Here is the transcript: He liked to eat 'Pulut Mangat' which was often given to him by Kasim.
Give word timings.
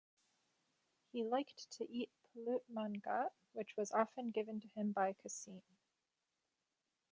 He 1.11 1.23
liked 1.23 1.69
to 1.73 1.87
eat 1.87 2.09
'Pulut 2.23 2.63
Mangat' 2.73 3.33
which 3.53 3.77
was 3.77 3.91
often 3.91 4.31
given 4.31 4.59
to 4.59 4.67
him 4.69 4.93
by 4.93 5.13
Kasim. 5.13 5.61